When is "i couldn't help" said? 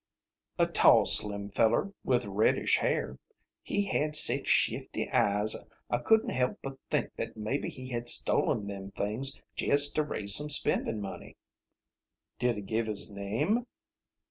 5.91-6.57